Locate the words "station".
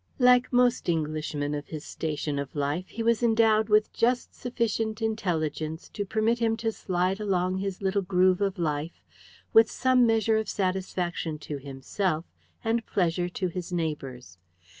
1.85-2.39